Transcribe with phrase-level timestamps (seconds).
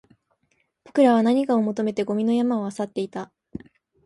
[0.83, 3.31] 僕らは何かを求めてゴミの山を漁っていた